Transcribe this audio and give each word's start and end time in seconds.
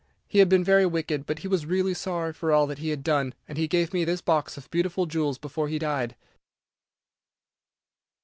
He 0.27 0.39
had 0.39 0.49
been 0.49 0.63
very 0.63 0.87
wicked, 0.87 1.27
but 1.27 1.37
he 1.45 1.47
was 1.47 1.67
really 1.67 1.93
sorry 1.93 2.33
for 2.33 2.51
all 2.51 2.65
that 2.65 2.79
he 2.79 2.89
had 2.89 3.03
done, 3.03 3.35
and 3.47 3.55
he 3.55 3.67
gave 3.67 3.93
me 3.93 4.03
this 4.03 4.19
box 4.19 4.57
of 4.57 4.67
beautiful 4.71 5.05
jewels 5.05 5.37
before 5.37 5.67
he 5.67 5.77
died." 5.77 6.15